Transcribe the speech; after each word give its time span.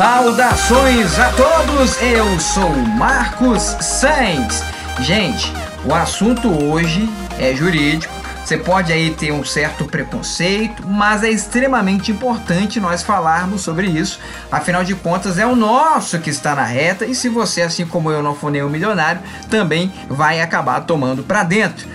Saudações 0.00 1.18
a 1.18 1.30
todos, 1.32 2.00
eu 2.00 2.40
sou 2.40 2.70
Marcos 2.70 3.60
Sainz. 3.82 4.64
Gente, 5.00 5.52
o 5.84 5.92
assunto 5.92 6.48
hoje 6.48 7.06
é 7.38 7.54
jurídico. 7.54 8.10
Você 8.42 8.56
pode 8.56 8.94
aí 8.94 9.10
ter 9.10 9.30
um 9.30 9.44
certo 9.44 9.84
preconceito, 9.84 10.88
mas 10.88 11.22
é 11.22 11.28
extremamente 11.28 12.10
importante 12.10 12.80
nós 12.80 13.02
falarmos 13.02 13.60
sobre 13.60 13.88
isso. 13.88 14.18
Afinal 14.50 14.82
de 14.84 14.94
contas, 14.94 15.36
é 15.36 15.44
o 15.44 15.54
nosso 15.54 16.18
que 16.18 16.30
está 16.30 16.54
na 16.54 16.64
reta 16.64 17.04
e 17.04 17.14
se 17.14 17.28
você, 17.28 17.60
assim 17.60 17.84
como 17.84 18.10
eu, 18.10 18.22
não 18.22 18.34
for 18.34 18.50
nenhum 18.50 18.70
milionário, 18.70 19.20
também 19.50 19.92
vai 20.08 20.40
acabar 20.40 20.80
tomando 20.80 21.22
para 21.22 21.42
dentro. 21.42 21.86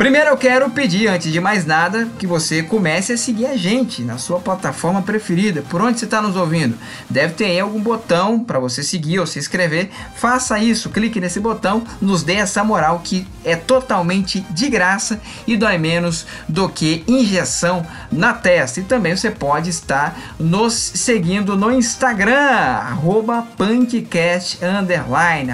Primeiro 0.00 0.30
eu 0.30 0.36
quero 0.38 0.70
pedir, 0.70 1.08
antes 1.08 1.30
de 1.30 1.38
mais 1.42 1.66
nada, 1.66 2.08
que 2.18 2.26
você 2.26 2.62
comece 2.62 3.12
a 3.12 3.18
seguir 3.18 3.44
a 3.44 3.54
gente 3.54 4.00
na 4.00 4.16
sua 4.16 4.40
plataforma 4.40 5.02
preferida. 5.02 5.60
Por 5.68 5.82
onde 5.82 5.98
você 5.98 6.06
está 6.06 6.22
nos 6.22 6.36
ouvindo? 6.36 6.74
Deve 7.10 7.34
ter 7.34 7.44
aí 7.44 7.60
algum 7.60 7.82
botão 7.82 8.42
para 8.42 8.58
você 8.58 8.82
seguir 8.82 9.18
ou 9.18 9.26
se 9.26 9.38
inscrever. 9.38 9.90
Faça 10.16 10.58
isso, 10.58 10.88
clique 10.88 11.20
nesse 11.20 11.38
botão, 11.38 11.84
nos 12.00 12.22
dê 12.22 12.36
essa 12.36 12.64
moral 12.64 13.02
que 13.04 13.28
é 13.44 13.54
totalmente 13.54 14.40
de 14.48 14.70
graça 14.70 15.20
e 15.46 15.54
dói 15.54 15.76
menos 15.76 16.26
do 16.48 16.66
que 16.66 17.04
injeção 17.06 17.86
na 18.10 18.32
testa. 18.32 18.80
E 18.80 18.84
também 18.84 19.14
você 19.14 19.30
pode 19.30 19.68
estar 19.68 20.18
nos 20.38 20.72
seguindo 20.72 21.58
no 21.58 21.70
Instagram, 21.70 22.40
arroba 22.40 23.46
punkcast 23.54 24.64
underline, 24.64 25.52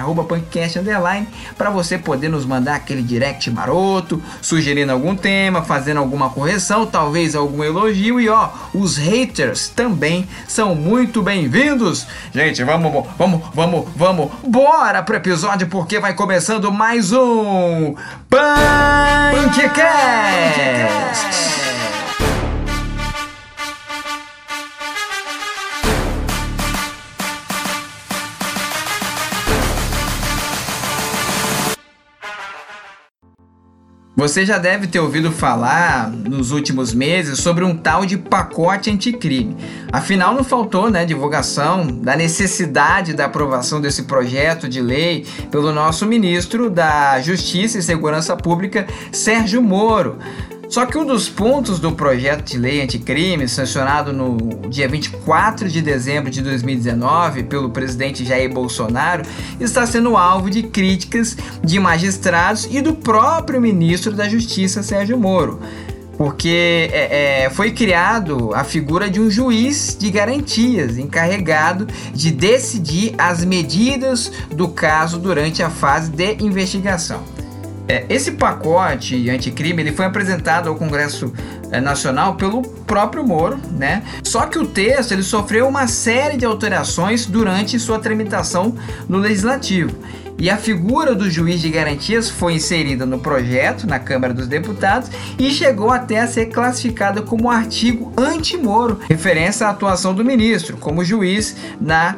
para 1.57 1.69
você 1.69 1.97
poder 1.97 2.29
nos 2.29 2.45
mandar 2.45 2.75
aquele 2.75 3.03
direct 3.03 3.51
maroto 3.51 4.23
sugerindo 4.41 4.91
algum 4.91 5.15
tema, 5.15 5.61
fazendo 5.61 5.97
alguma 5.97 6.29
correção, 6.29 6.85
talvez 6.85 7.35
algum 7.35 7.63
elogio 7.63 8.19
e 8.19 8.29
ó, 8.29 8.49
os 8.73 8.97
haters 8.97 9.69
também 9.69 10.27
são 10.47 10.75
muito 10.75 11.21
bem-vindos. 11.21 12.07
Gente, 12.33 12.63
vamos, 12.63 13.05
vamos, 13.17 13.41
vamos, 13.53 13.87
vamos, 13.95 14.31
bora 14.47 15.03
pro 15.03 15.15
episódio 15.15 15.67
porque 15.67 15.99
vai 15.99 16.13
começando 16.13 16.71
mais 16.71 17.11
um 17.11 17.95
Punkcast. 18.29 19.67
Você 34.17 34.43
já 34.43 34.57
deve 34.57 34.87
ter 34.87 34.99
ouvido 34.99 35.31
falar 35.31 36.09
nos 36.09 36.49
últimos 36.49 36.91
meses 36.91 37.37
sobre 37.37 37.63
um 37.63 37.77
tal 37.77 38.03
de 38.03 38.17
pacote 38.17 38.89
anticrime. 38.89 39.55
Afinal, 39.91 40.33
não 40.33 40.43
faltou 40.43 40.89
né, 40.89 41.05
divulgação 41.05 41.85
da 41.85 42.15
necessidade 42.15 43.13
da 43.13 43.25
aprovação 43.25 43.79
desse 43.79 44.05
projeto 44.05 44.67
de 44.67 44.81
lei 44.81 45.23
pelo 45.51 45.71
nosso 45.71 46.07
ministro 46.07 46.67
da 46.67 47.21
Justiça 47.21 47.77
e 47.77 47.83
Segurança 47.83 48.35
Pública, 48.35 48.87
Sérgio 49.11 49.61
Moro. 49.61 50.17
Só 50.69 50.85
que 50.85 50.97
um 50.97 51.05
dos 51.05 51.29
pontos 51.29 51.79
do 51.79 51.93
projeto 51.93 52.43
de 52.43 52.57
lei 52.57 52.81
anticrime, 52.81 53.47
sancionado 53.47 54.11
no 54.11 54.37
dia 54.69 54.87
24 54.87 55.69
de 55.69 55.81
dezembro 55.81 56.29
de 56.29 56.41
2019 56.41 57.43
pelo 57.43 57.69
presidente 57.69 58.25
Jair 58.25 58.53
Bolsonaro, 58.53 59.23
está 59.59 59.85
sendo 59.85 60.17
alvo 60.17 60.49
de 60.49 60.63
críticas 60.63 61.37
de 61.63 61.79
magistrados 61.79 62.67
e 62.69 62.81
do 62.81 62.93
próprio 62.93 63.61
ministro 63.61 64.11
da 64.11 64.27
Justiça, 64.27 64.83
Sérgio 64.83 65.17
Moro 65.17 65.59
porque 66.17 66.89
é, 66.91 67.43
é, 67.43 67.49
foi 67.51 67.71
criado 67.71 68.51
a 68.55 68.63
figura 68.63 69.07
de 69.07 69.21
um 69.21 69.29
juiz 69.29 69.95
de 69.97 70.09
garantias 70.09 70.97
encarregado 70.97 71.85
de 72.11 72.31
decidir 72.31 73.13
as 73.19 73.45
medidas 73.45 74.31
do 74.49 74.67
caso 74.67 75.19
durante 75.19 75.61
a 75.61 75.69
fase 75.69 76.09
de 76.09 76.43
investigação. 76.43 77.36
É, 77.87 78.05
esse 78.09 78.33
pacote 78.33 79.29
anticrime 79.29 79.81
ele 79.81 79.93
foi 79.93 80.05
apresentado 80.05 80.67
ao 80.67 80.75
Congresso 80.75 81.33
é, 81.71 81.79
Nacional 81.79 82.35
pelo 82.35 82.61
próprio 82.61 83.25
Moro, 83.25 83.57
né? 83.71 84.03
Só 84.23 84.45
que 84.45 84.59
o 84.59 84.67
texto 84.67 85.13
ele 85.13 85.23
sofreu 85.23 85.67
uma 85.67 85.87
série 85.87 86.37
de 86.37 86.45
alterações 86.45 87.25
durante 87.25 87.79
sua 87.79 87.99
tramitação 87.99 88.75
no 89.07 89.17
Legislativo. 89.17 89.95
E 90.39 90.51
a 90.51 90.57
figura 90.57 91.15
do 91.15 91.29
juiz 91.31 91.59
de 91.59 91.69
garantias 91.69 92.29
foi 92.29 92.53
inserida 92.53 93.05
no 93.05 93.17
projeto 93.17 93.87
na 93.87 93.97
Câmara 93.97 94.33
dos 94.33 94.47
Deputados 94.47 95.09
e 95.39 95.49
chegou 95.49 95.89
até 95.89 96.19
a 96.19 96.27
ser 96.27 96.47
classificada 96.47 97.23
como 97.23 97.49
artigo 97.49 98.13
anti-Moro, 98.15 98.99
referência 99.09 99.65
à 99.65 99.71
atuação 99.71 100.13
do 100.13 100.23
ministro 100.23 100.77
como 100.77 101.03
juiz 101.03 101.55
na 101.81 102.15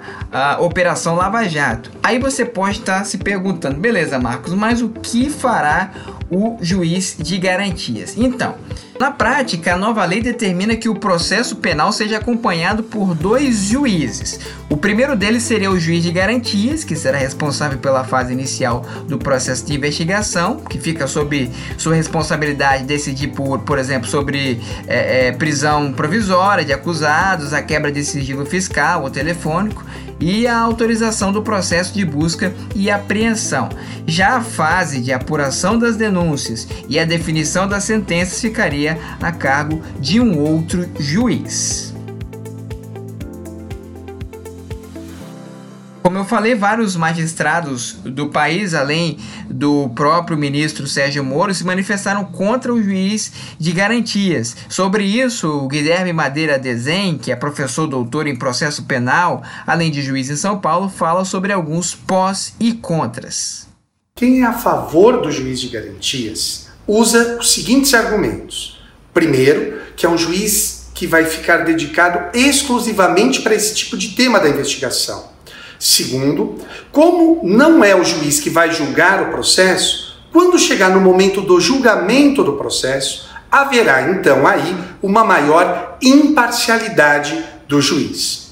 uh, 0.59 0.63
Operação 0.63 1.15
Lava 1.15 1.47
Jato. 1.47 1.91
Aí 2.03 2.19
você 2.19 2.43
pode 2.43 2.79
estar 2.79 3.05
se 3.05 3.17
perguntando, 3.17 3.79
beleza, 3.79 4.19
Marcos, 4.19 4.53
mas 4.53 4.81
o 4.81 4.89
que 4.89 5.29
fará 5.29 5.91
o 6.29 6.57
juiz 6.61 7.15
de 7.19 7.37
garantias? 7.37 8.15
Então, 8.17 8.55
na 8.99 9.11
prática, 9.11 9.75
a 9.75 9.77
nova 9.77 10.03
lei 10.03 10.21
determina 10.21 10.75
que 10.75 10.89
o 10.89 10.95
processo 10.95 11.55
penal 11.55 11.91
seja 11.93 12.17
acompanhado 12.17 12.83
por 12.83 13.15
dois 13.15 13.63
juízes. 13.63 14.39
O 14.69 14.75
primeiro 14.75 15.15
deles 15.15 15.43
seria 15.43 15.71
o 15.71 15.79
juiz 15.79 16.03
de 16.03 16.11
garantias, 16.11 16.83
que 16.83 16.97
será 16.97 17.17
responsável 17.17 17.79
pela 17.79 18.03
fase 18.03 18.33
inicial 18.33 18.85
do 19.07 19.17
processo 19.17 19.65
de 19.65 19.73
investigação, 19.73 20.57
que 20.57 20.77
fica 20.77 21.07
sob 21.07 21.49
sua 21.77 21.95
responsabilidade 21.95 22.83
decidir, 22.83 23.29
por, 23.29 23.59
por 23.59 23.79
exemplo, 23.79 24.09
sobre 24.09 24.59
é, 24.85 25.27
é, 25.27 25.31
prisão 25.31 25.93
provisória 25.93 26.65
de 26.65 26.73
acusados, 26.73 27.53
a 27.53 27.61
quebra 27.61 27.91
de 27.91 28.03
sigilo 28.03 28.45
fiscal 28.45 29.03
ou 29.03 29.09
telefônico 29.09 29.85
e 30.19 30.47
a 30.47 30.57
autorização 30.57 31.31
do 31.31 31.41
processo 31.41 31.93
de 31.93 32.05
busca 32.05 32.53
e 32.75 32.89
apreensão. 32.89 33.69
Já 34.05 34.37
a 34.37 34.41
fase 34.41 35.01
de 35.01 35.11
apuração 35.11 35.77
das 35.77 35.95
denúncias 35.95 36.67
e 36.87 36.99
a 36.99 37.05
definição 37.05 37.67
das 37.67 37.83
sentenças 37.83 38.41
ficaria 38.41 38.99
a 39.21 39.31
cargo 39.31 39.81
de 39.99 40.19
um 40.19 40.37
outro 40.37 40.87
juiz. 40.99 41.93
Como 46.19 46.27
eu 46.27 46.29
falei, 46.29 46.53
vários 46.53 46.97
magistrados 46.97 47.93
do 48.03 48.27
país, 48.27 48.73
além 48.73 49.17
do 49.49 49.87
próprio 49.95 50.37
ministro 50.37 50.85
Sérgio 50.85 51.23
Moro, 51.23 51.53
se 51.53 51.63
manifestaram 51.63 52.25
contra 52.25 52.73
o 52.73 52.83
juiz 52.83 53.31
de 53.57 53.71
garantias. 53.71 54.53
Sobre 54.67 55.05
isso, 55.05 55.49
o 55.49 55.69
Guilherme 55.69 56.11
Madeira 56.11 56.59
Desen, 56.59 57.17
que 57.17 57.31
é 57.31 57.37
professor 57.37 57.87
doutor 57.87 58.27
em 58.27 58.35
processo 58.35 58.83
penal, 58.83 59.41
além 59.65 59.89
de 59.89 60.01
juiz 60.01 60.29
em 60.29 60.35
São 60.35 60.59
Paulo, 60.59 60.89
fala 60.89 61.23
sobre 61.23 61.53
alguns 61.53 61.95
pós 61.95 62.53
e 62.59 62.73
contras. 62.73 63.69
Quem 64.13 64.41
é 64.41 64.45
a 64.45 64.51
favor 64.51 65.21
do 65.21 65.31
juiz 65.31 65.61
de 65.61 65.69
garantias 65.69 66.67
usa 66.85 67.37
os 67.39 67.53
seguintes 67.53 67.93
argumentos. 67.93 68.77
Primeiro, 69.13 69.83
que 69.95 70.05
é 70.05 70.09
um 70.09 70.17
juiz 70.17 70.89
que 70.93 71.07
vai 71.07 71.23
ficar 71.23 71.59
dedicado 71.59 72.37
exclusivamente 72.37 73.41
para 73.41 73.55
esse 73.55 73.73
tipo 73.73 73.95
de 73.95 74.09
tema 74.09 74.37
da 74.37 74.49
investigação. 74.49 75.38
Segundo, 75.79 76.57
como 76.91 77.39
não 77.41 77.81
é 77.81 77.95
o 77.95 78.03
juiz 78.03 78.41
que 78.41 78.49
vai 78.49 78.69
julgar 78.71 79.23
o 79.23 79.31
processo, 79.31 80.19
quando 80.31 80.59
chegar 80.59 80.89
no 80.89 80.99
momento 80.99 81.39
do 81.41 81.59
julgamento 81.59 82.43
do 82.43 82.53
processo, 82.53 83.29
haverá 83.49 84.11
então 84.11 84.45
aí 84.45 84.75
uma 85.01 85.23
maior 85.23 85.97
imparcialidade 86.01 87.43
do 87.67 87.81
juiz. 87.81 88.49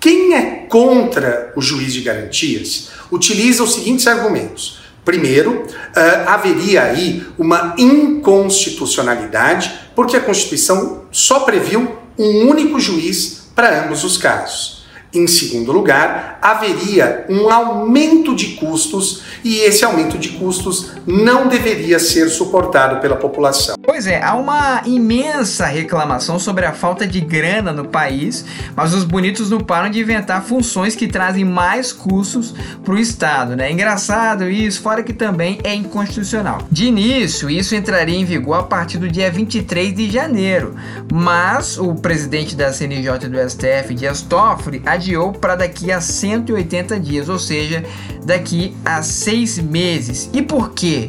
Quem 0.00 0.34
é 0.34 0.66
contra 0.68 1.52
o 1.56 1.62
juiz 1.62 1.94
de 1.94 2.00
garantias 2.02 2.88
utiliza 3.10 3.62
os 3.62 3.74
seguintes 3.74 4.06
argumentos. 4.06 4.80
Primeiro, 5.04 5.62
uh, 5.62 6.28
haveria 6.28 6.82
aí 6.82 7.24
uma 7.38 7.74
inconstitucionalidade, 7.78 9.72
porque 9.94 10.16
a 10.16 10.20
Constituição 10.20 11.04
só 11.12 11.40
previu 11.40 11.96
um 12.18 12.48
único 12.48 12.80
juiz 12.80 13.48
para 13.54 13.84
ambos 13.84 14.02
os 14.02 14.16
casos. 14.16 14.73
Em 15.14 15.28
segundo 15.28 15.70
lugar, 15.70 16.38
haveria 16.42 17.24
um 17.28 17.48
aumento 17.48 18.34
de 18.34 18.48
custos 18.56 19.22
e 19.44 19.58
esse 19.60 19.84
aumento 19.84 20.18
de 20.18 20.30
custos 20.30 20.90
não 21.06 21.46
deveria 21.46 22.00
ser 22.00 22.28
suportado 22.28 23.00
pela 23.00 23.14
população. 23.14 23.76
Pois 23.80 24.08
é, 24.08 24.20
há 24.20 24.34
uma 24.34 24.82
imensa 24.86 25.66
reclamação 25.66 26.38
sobre 26.38 26.66
a 26.66 26.72
falta 26.72 27.06
de 27.06 27.20
grana 27.20 27.72
no 27.72 27.86
país, 27.86 28.44
mas 28.74 28.92
os 28.92 29.04
bonitos 29.04 29.50
não 29.50 29.60
param 29.60 29.88
de 29.88 30.00
inventar 30.00 30.42
funções 30.42 30.96
que 30.96 31.06
trazem 31.06 31.44
mais 31.44 31.92
custos 31.92 32.52
para 32.82 32.94
o 32.94 32.98
Estado, 32.98 33.54
né? 33.54 33.70
Engraçado 33.70 34.50
isso, 34.50 34.80
fora 34.80 35.02
que 35.02 35.12
também 35.12 35.60
é 35.62 35.74
inconstitucional. 35.74 36.58
De 36.70 36.86
início, 36.86 37.48
isso 37.48 37.76
entraria 37.76 38.18
em 38.18 38.24
vigor 38.24 38.58
a 38.58 38.62
partir 38.64 38.98
do 38.98 39.08
dia 39.08 39.30
23 39.30 39.94
de 39.94 40.10
janeiro, 40.10 40.74
mas 41.12 41.78
o 41.78 41.94
presidente 41.94 42.56
da 42.56 42.72
CNJ 42.72 43.28
do 43.28 43.38
STF, 43.48 43.94
Dias 43.94 44.20
Toffoli, 44.22 44.82
adiou 45.04 45.32
para 45.32 45.54
daqui 45.54 45.92
a 45.92 46.00
180 46.00 46.98
dias, 46.98 47.28
ou 47.28 47.38
seja, 47.38 47.84
daqui 48.24 48.74
a 48.84 49.02
seis 49.02 49.58
meses. 49.58 50.30
E 50.32 50.40
por 50.40 50.70
quê? 50.70 51.08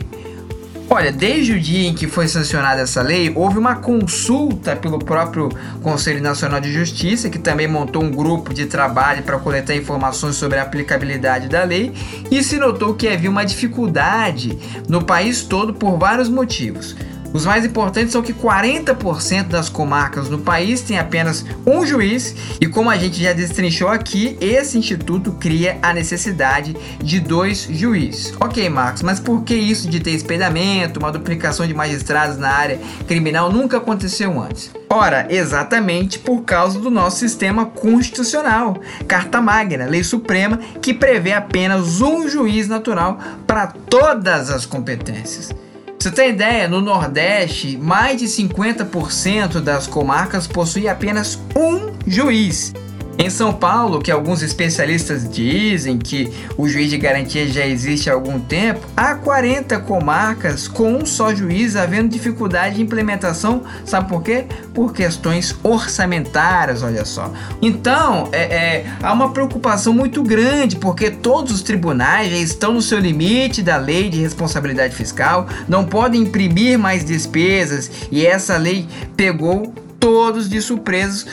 Olha, 0.87 1.11
desde 1.11 1.53
o 1.53 1.59
dia 1.59 1.87
em 1.87 1.95
que 1.95 2.07
foi 2.07 2.27
sancionada 2.27 2.81
essa 2.81 3.01
lei, 3.01 3.31
houve 3.35 3.57
uma 3.57 3.75
consulta 3.75 4.75
pelo 4.75 4.99
próprio 4.99 5.49
Conselho 5.81 6.21
Nacional 6.21 6.61
de 6.61 6.71
Justiça, 6.71 7.27
que 7.27 7.39
também 7.39 7.67
montou 7.67 8.03
um 8.03 8.11
grupo 8.11 8.53
de 8.53 8.67
trabalho 8.67 9.23
para 9.23 9.39
coletar 9.39 9.75
informações 9.75 10.35
sobre 10.35 10.59
a 10.59 10.61
aplicabilidade 10.61 11.49
da 11.49 11.63
lei, 11.63 11.91
e 12.29 12.43
se 12.43 12.57
notou 12.57 12.93
que 12.93 13.07
havia 13.07 13.31
uma 13.31 13.43
dificuldade 13.43 14.57
no 14.87 15.03
país 15.03 15.41
todo 15.41 15.73
por 15.73 15.97
vários 15.97 16.29
motivos. 16.29 16.95
Os 17.35 17.45
mais 17.45 17.65
importantes 17.65 18.13
são 18.13 18.21
que 18.21 18.31
40% 18.31 19.49
das 19.49 19.67
comarcas 19.67 20.29
no 20.29 20.39
país 20.39 20.79
têm 20.79 20.97
apenas 20.97 21.45
um 21.67 21.85
juiz, 21.85 22.33
e 22.61 22.65
como 22.65 22.89
a 22.89 22.95
gente 22.95 23.21
já 23.21 23.33
destrinchou 23.33 23.89
aqui, 23.89 24.37
esse 24.39 24.77
instituto 24.77 25.33
cria 25.33 25.77
a 25.81 25.93
necessidade 25.93 26.77
de 26.97 27.19
dois 27.19 27.67
juízes. 27.69 28.33
Ok, 28.39 28.69
Marcos, 28.69 29.01
mas 29.01 29.19
por 29.19 29.43
que 29.43 29.53
isso 29.53 29.89
de 29.89 29.99
ter 29.99 30.11
espelhamento, 30.11 30.97
uma 30.97 31.11
duplicação 31.11 31.67
de 31.67 31.73
magistrados 31.73 32.37
na 32.37 32.51
área 32.51 32.79
criminal 33.05 33.51
nunca 33.51 33.79
aconteceu 33.79 34.41
antes? 34.41 34.71
Ora, 34.89 35.27
exatamente 35.29 36.17
por 36.17 36.43
causa 36.43 36.79
do 36.79 36.89
nosso 36.89 37.17
sistema 37.17 37.65
constitucional, 37.65 38.79
Carta 39.09 39.41
Magna, 39.41 39.87
Lei 39.87 40.05
Suprema, 40.05 40.57
que 40.81 40.93
prevê 40.93 41.33
apenas 41.33 41.99
um 41.99 42.29
juiz 42.29 42.69
natural 42.69 43.19
para 43.45 43.67
todas 43.67 44.49
as 44.49 44.65
competências. 44.65 45.64
Você 46.05 46.11
tem 46.11 46.29
ideia? 46.29 46.67
No 46.67 46.81
Nordeste, 46.81 47.79
mais 47.81 48.19
de 48.19 48.27
50% 48.27 49.59
das 49.59 49.87
comarcas 49.87 50.45
possuem 50.45 50.87
apenas 50.87 51.39
um 51.57 51.93
juiz. 52.05 52.71
Em 53.17 53.29
São 53.29 53.53
Paulo, 53.53 54.01
que 54.01 54.11
alguns 54.11 54.41
especialistas 54.41 55.29
dizem 55.29 55.97
que 55.97 56.33
o 56.57 56.67
juiz 56.67 56.89
de 56.89 56.97
garantia 56.97 57.47
já 57.47 57.65
existe 57.65 58.09
há 58.09 58.13
algum 58.13 58.37
tempo, 58.39 58.85
há 58.95 59.15
40 59.15 59.79
comarcas 59.79 60.67
com 60.67 60.97
um 60.97 61.05
só 61.05 61.33
juiz 61.33 61.77
havendo 61.77 62.09
dificuldade 62.09 62.75
de 62.75 62.81
implementação. 62.81 63.63
Sabe 63.85 64.09
por 64.09 64.21
quê? 64.21 64.45
Por 64.73 64.91
questões 64.91 65.55
orçamentárias, 65.63 66.83
olha 66.83 67.05
só. 67.05 67.31
Então, 67.61 68.27
é, 68.33 68.43
é, 68.43 68.85
há 69.01 69.13
uma 69.13 69.31
preocupação 69.31 69.93
muito 69.93 70.21
grande 70.21 70.75
porque 70.75 71.09
todos 71.09 71.53
os 71.53 71.61
tribunais 71.61 72.29
já 72.29 72.37
estão 72.37 72.73
no 72.73 72.81
seu 72.81 72.99
limite 72.99 73.61
da 73.61 73.77
lei 73.77 74.09
de 74.09 74.19
responsabilidade 74.19 74.93
fiscal, 74.93 75.47
não 75.69 75.85
podem 75.85 76.23
imprimir 76.23 76.77
mais 76.77 77.05
despesas 77.05 77.89
e 78.11 78.25
essa 78.25 78.57
lei 78.57 78.85
pegou 79.15 79.73
todos 80.05 80.47
de 80.47 80.61
surpresos, 80.61 81.25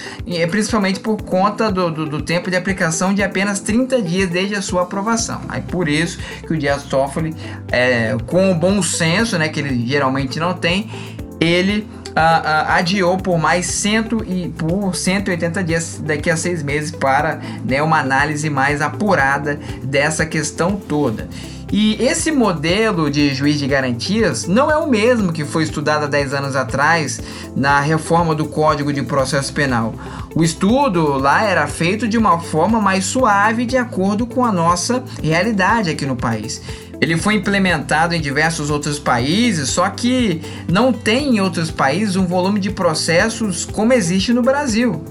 principalmente 0.51 0.99
por 0.99 1.21
conta 1.21 1.71
do, 1.71 1.91
do, 1.91 2.07
do, 2.07 2.23
tempo 2.23 2.49
de 2.51 2.57
aplicação 2.57 3.13
de 3.13 3.23
apenas 3.23 3.61
30 3.61 4.01
dias 4.01 4.31
desde 4.31 4.55
a 4.55 4.63
sua 4.63 4.85
aprovação. 4.85 5.43
Aí 5.51 5.61
por 5.61 5.91
isso 5.91 6.19
que 6.47 6.55
o 6.55 6.57
Dias 6.57 6.85
Toffoli, 6.85 7.37
é, 7.71 8.17
com 8.27 8.51
o 8.51 8.55
bom 8.55 8.83
senso, 8.83 9.37
né, 9.37 9.51
que 9.51 9.61
ele 9.61 9.87
geralmente 9.87 10.41
não 10.41 10.55
tem, 10.55 10.91
ele 11.39 11.87
adiou 12.15 13.19
por 13.19 13.39
mais 13.39 13.67
cento 13.67 14.25
e, 14.27 14.49
por 14.49 14.95
180 14.95 15.65
dias 15.65 16.03
daqui 16.03 16.31
a 16.31 16.37
seis 16.37 16.63
meses 16.63 16.91
para 16.91 17.41
né, 17.65 17.83
uma 17.83 18.01
análise 18.01 18.49
mais 18.49 18.81
apurada 18.81 19.61
dessa 19.83 20.25
questão 20.25 20.77
toda. 20.77 21.29
E 21.73 21.95
esse 22.05 22.31
modelo 22.31 23.11
de 23.11 23.35
juiz 23.35 23.59
de 23.59 23.67
garantias 23.67 24.47
não 24.47 24.71
é 24.71 24.77
o 24.77 24.87
mesmo 24.87 25.33
que 25.33 25.43
foi 25.43 25.63
estudado 25.63 26.05
há 26.05 26.07
10 26.07 26.35
anos 26.35 26.55
atrás 26.55 27.19
na 27.57 27.81
reforma 27.81 28.35
do 28.35 28.45
Código 28.45 28.93
de 28.93 29.03
Processo 29.03 29.55
Penal. 29.55 29.95
O 30.35 30.45
estudo 30.45 31.17
lá 31.17 31.43
era 31.43 31.67
feito 31.67 32.07
de 32.07 32.19
uma 32.19 32.39
forma 32.39 32.79
mais 32.79 33.07
suave 33.07 33.65
de 33.65 33.79
acordo 33.79 34.27
com 34.27 34.45
a 34.45 34.53
nossa 34.53 35.03
realidade 35.23 35.89
aqui 35.89 36.05
no 36.05 36.15
país. 36.15 36.61
Ele 37.01 37.17
foi 37.17 37.37
implementado 37.37 38.15
em 38.15 38.21
diversos 38.21 38.69
outros 38.69 38.99
países, 38.99 39.71
só 39.71 39.89
que 39.89 40.43
não 40.71 40.93
tem 40.93 41.37
em 41.37 41.41
outros 41.41 41.71
países 41.71 42.17
um 42.17 42.27
volume 42.27 42.61
de 42.61 42.71
processos 42.71 43.65
como 43.65 43.95
existe 43.95 44.31
no 44.35 44.43
Brasil 44.43 45.03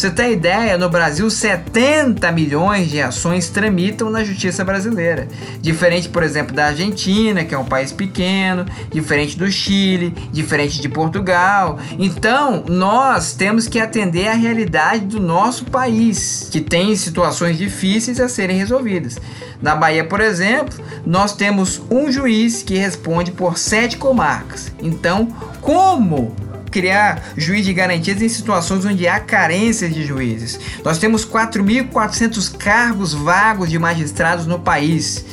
você 0.00 0.10
ter 0.10 0.32
ideia, 0.32 0.78
no 0.78 0.88
Brasil 0.88 1.28
70 1.28 2.32
milhões 2.32 2.88
de 2.88 3.02
ações 3.02 3.50
tramitam 3.50 4.08
na 4.08 4.24
justiça 4.24 4.64
brasileira. 4.64 5.28
Diferente, 5.60 6.08
por 6.08 6.22
exemplo, 6.22 6.54
da 6.54 6.68
Argentina, 6.68 7.44
que 7.44 7.54
é 7.54 7.58
um 7.58 7.66
país 7.66 7.92
pequeno, 7.92 8.64
diferente 8.90 9.36
do 9.36 9.50
Chile, 9.52 10.14
diferente 10.32 10.80
de 10.80 10.88
Portugal. 10.88 11.78
Então, 11.98 12.64
nós 12.66 13.34
temos 13.34 13.68
que 13.68 13.78
atender 13.78 14.28
à 14.28 14.32
realidade 14.32 15.04
do 15.04 15.20
nosso 15.20 15.66
país, 15.66 16.48
que 16.50 16.62
tem 16.62 16.96
situações 16.96 17.58
difíceis 17.58 18.18
a 18.20 18.28
serem 18.28 18.56
resolvidas. 18.56 19.18
Na 19.60 19.76
Bahia, 19.76 20.04
por 20.04 20.22
exemplo, 20.22 20.82
nós 21.04 21.34
temos 21.36 21.82
um 21.90 22.10
juiz 22.10 22.62
que 22.62 22.78
responde 22.78 23.32
por 23.32 23.58
sete 23.58 23.98
comarcas. 23.98 24.72
Então, 24.80 25.26
como 25.60 26.34
criar 26.70 27.32
juiz 27.36 27.64
de 27.64 27.72
garantias 27.74 28.22
em 28.22 28.28
situações 28.28 28.84
onde 28.84 29.08
há 29.08 29.18
carência 29.18 29.88
de 29.88 30.04
juízes. 30.04 30.58
Nós 30.84 30.98
temos 30.98 31.26
4.400 31.26 32.56
cargos 32.56 33.12
vagos 33.12 33.68
de 33.70 33.78
magistrados 33.78 34.46
no 34.46 34.58
país. 34.58 35.24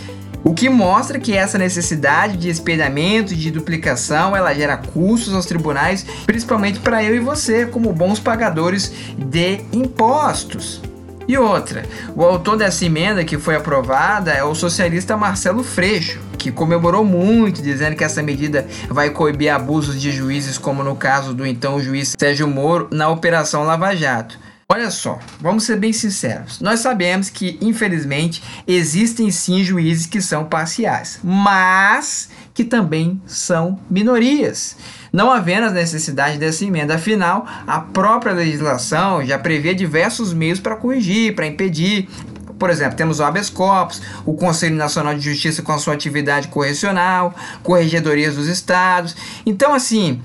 O 0.43 0.53
que 0.53 0.69
mostra 0.69 1.19
que 1.19 1.35
essa 1.35 1.57
necessidade 1.57 2.37
de 2.37 2.47
espelhamento, 2.47 3.35
de 3.35 3.51
duplicação, 3.51 4.35
ela 4.35 4.53
gera 4.53 4.77
custos 4.77 5.33
aos 5.33 5.45
tribunais, 5.45 6.05
principalmente 6.25 6.79
para 6.79 7.03
eu 7.03 7.15
e 7.15 7.19
você, 7.19 7.65
como 7.65 7.91
bons 7.91 8.19
pagadores 8.19 8.91
de 9.17 9.59
impostos. 9.73 10.81
E 11.27 11.37
outra, 11.37 11.83
o 12.15 12.23
autor 12.23 12.55
dessa 12.55 12.85
emenda 12.85 13.25
que 13.25 13.37
foi 13.37 13.55
aprovada 13.55 14.31
é 14.31 14.43
o 14.45 14.55
socialista 14.55 15.17
Marcelo 15.17 15.61
Freixo, 15.61 16.21
que 16.37 16.53
comemorou 16.53 17.03
muito, 17.03 17.61
dizendo 17.61 17.97
que 17.97 18.03
essa 18.03 18.23
medida 18.23 18.65
vai 18.87 19.09
coibir 19.09 19.53
abusos 19.53 19.99
de 20.01 20.09
juízes, 20.09 20.57
como 20.57 20.85
no 20.85 20.95
caso 20.95 21.33
do 21.33 21.45
então 21.45 21.81
juiz 21.81 22.15
Sérgio 22.17 22.47
Moro 22.47 22.87
na 22.91 23.09
Operação 23.09 23.63
Lava 23.63 23.93
Jato. 23.93 24.39
Olha 24.69 24.91
só, 24.91 25.19
vamos 25.39 25.63
ser 25.63 25.77
bem 25.77 25.93
sinceros. 25.93 26.59
Nós 26.59 26.81
sabemos 26.81 27.29
que, 27.29 27.57
infelizmente, 27.61 28.43
existem 28.67 29.31
sim 29.31 29.63
juízes 29.63 30.05
que 30.05 30.21
são 30.21 30.43
parciais, 30.43 31.19
mas 31.23 32.29
que 32.57 32.63
também 32.63 33.21
são 33.27 33.79
minorias. 33.87 34.77
Não 35.13 35.31
havendo 35.31 35.67
a 35.67 35.69
necessidade 35.69 36.39
dessa 36.39 36.65
emenda, 36.65 36.95
afinal, 36.95 37.45
a 37.67 37.79
própria 37.79 38.33
legislação 38.33 39.23
já 39.23 39.37
prevê 39.37 39.75
diversos 39.75 40.33
meios 40.33 40.59
para 40.59 40.75
corrigir, 40.75 41.35
para 41.35 41.45
impedir 41.45 42.09
por 42.57 42.71
exemplo, 42.71 42.97
temos 42.97 43.19
o 43.19 43.23
habeas 43.23 43.51
corpus, 43.51 44.01
o 44.25 44.33
Conselho 44.33 44.75
Nacional 44.75 45.13
de 45.13 45.21
Justiça 45.21 45.61
com 45.61 45.71
a 45.71 45.77
sua 45.77 45.93
atividade 45.93 46.47
correcional, 46.47 47.31
corregedorias 47.61 48.35
dos 48.35 48.47
estados. 48.47 49.15
Então, 49.45 49.75
assim, 49.75 50.19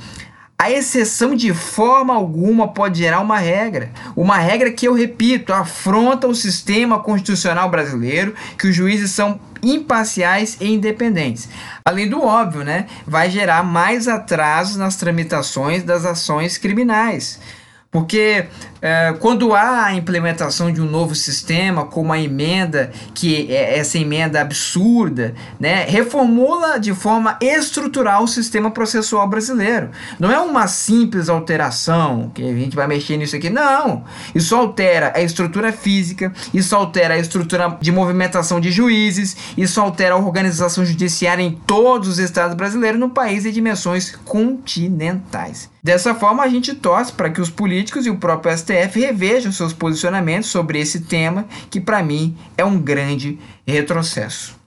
a 0.59 0.71
exceção 0.71 1.35
de 1.35 1.53
forma 1.53 2.15
alguma 2.15 2.69
pode 2.69 3.01
gerar 3.01 3.21
uma 3.21 3.37
regra. 3.37 3.91
Uma 4.17 4.39
regra 4.39 4.71
que, 4.71 4.89
eu 4.89 4.95
repito, 4.95 5.53
afronta 5.53 6.27
o 6.27 6.35
sistema 6.35 7.01
constitucional 7.01 7.69
brasileiro, 7.69 8.35
que 8.57 8.69
os 8.69 8.75
juízes 8.75 9.11
são 9.11 9.39
imparciais 9.62 10.57
e 10.61 10.66
independentes. 10.73 11.49
Além 11.85 12.09
do 12.09 12.23
óbvio, 12.23 12.64
né? 12.64 12.87
Vai 13.07 13.31
gerar 13.31 13.62
mais 13.62 14.09
atrasos 14.09 14.76
nas 14.76 14.97
tramitações 14.97 15.83
das 15.83 16.04
ações 16.04 16.59
criminais. 16.59 17.38
Porque 17.90 18.47
é, 18.83 19.15
quando 19.21 19.55
há 19.55 19.85
a 19.85 19.95
implementação 19.95 20.73
de 20.73 20.81
um 20.81 20.85
novo 20.85 21.15
sistema, 21.15 21.85
como 21.85 22.12
a 22.12 22.19
emenda, 22.19 22.91
que 23.15 23.51
é 23.53 23.79
essa 23.79 23.97
emenda 23.97 24.41
absurda, 24.41 25.35
né, 25.61 25.85
reformula 25.85 26.81
de 26.81 26.93
forma 26.93 27.39
estrutural 27.41 28.25
o 28.25 28.29
sistema 28.29 28.73
processual 28.73 29.29
brasileiro. 29.29 29.91
Não 30.19 30.33
é 30.33 30.39
uma 30.41 30.67
simples 30.67 31.29
alteração, 31.29 32.33
que 32.35 32.43
a 32.43 32.55
gente 32.55 32.75
vai 32.75 32.89
mexer 32.89 33.17
nisso 33.17 33.37
aqui, 33.37 33.49
não. 33.49 34.03
Isso 34.35 34.57
altera 34.57 35.12
a 35.15 35.23
estrutura 35.23 35.73
física, 35.73 36.33
isso 36.53 36.75
altera 36.75 37.15
a 37.15 37.19
estrutura 37.19 37.79
de 37.81 37.93
movimentação 37.93 38.59
de 38.59 38.73
juízes, 38.73 39.37
isso 39.57 39.81
altera 39.81 40.17
a 40.17 40.19
organização 40.19 40.85
judiciária 40.85 41.43
em 41.43 41.53
todos 41.53 42.09
os 42.09 42.19
estados 42.19 42.57
brasileiros 42.57 42.99
no 42.99 43.11
país 43.11 43.47
em 43.47 43.53
dimensões 43.53 44.17
continentais. 44.25 45.71
Dessa 45.85 46.15
forma, 46.15 46.45
a 46.45 46.49
gente 46.49 46.75
torce 46.75 47.12
para 47.12 47.29
que 47.29 47.41
os 47.41 47.51
políticos 47.51 48.07
e 48.07 48.11
o 48.11 48.17
próprio 48.17 48.57
STF 48.57 48.72
revejam 48.73 49.52
seus 49.52 49.73
posicionamentos 49.73 50.50
sobre 50.50 50.81
esse 50.81 51.00
tema, 51.00 51.47
que 51.71 51.81
para 51.81 52.02
mim 52.02 52.37
é 52.57 52.64
um 52.64 52.79
grande 52.79 53.38
retrocesso. 53.67 54.62